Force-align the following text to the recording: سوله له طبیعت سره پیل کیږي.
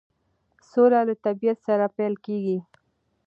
سوله 0.71 0.99
له 1.07 1.15
طبیعت 1.25 1.57
سره 1.67 1.85
پیل 1.95 2.13
کیږي. 2.25 2.57